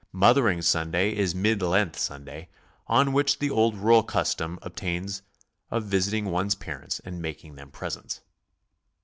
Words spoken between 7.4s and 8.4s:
ing them presents.